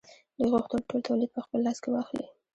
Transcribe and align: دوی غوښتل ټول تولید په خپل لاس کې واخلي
دوی 0.35 0.47
غوښتل 0.53 0.79
ټول 0.89 1.01
تولید 1.07 1.29
په 1.33 1.41
خپل 1.45 1.59
لاس 1.65 1.77
کې 1.83 1.89
واخلي 1.91 2.25